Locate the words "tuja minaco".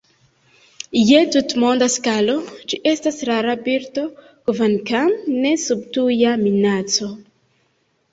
5.99-7.11